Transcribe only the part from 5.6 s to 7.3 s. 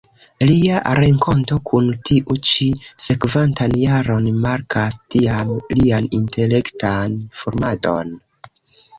lian intelektan